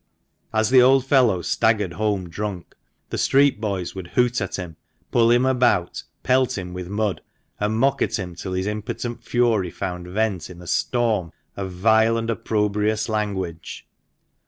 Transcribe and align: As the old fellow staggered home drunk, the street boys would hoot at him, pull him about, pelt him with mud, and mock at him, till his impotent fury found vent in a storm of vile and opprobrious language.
As 0.51 0.71
the 0.71 0.81
old 0.81 1.05
fellow 1.05 1.43
staggered 1.43 1.93
home 1.93 2.27
drunk, 2.27 2.73
the 3.11 3.19
street 3.19 3.61
boys 3.61 3.93
would 3.93 4.07
hoot 4.07 4.41
at 4.41 4.55
him, 4.55 4.75
pull 5.11 5.29
him 5.29 5.45
about, 5.45 6.01
pelt 6.23 6.57
him 6.57 6.73
with 6.73 6.87
mud, 6.89 7.21
and 7.59 7.77
mock 7.77 8.01
at 8.01 8.17
him, 8.17 8.33
till 8.33 8.53
his 8.53 8.65
impotent 8.65 9.23
fury 9.23 9.69
found 9.69 10.07
vent 10.07 10.49
in 10.49 10.59
a 10.59 10.65
storm 10.65 11.31
of 11.55 11.71
vile 11.71 12.17
and 12.17 12.31
opprobrious 12.31 13.09
language. 13.09 13.87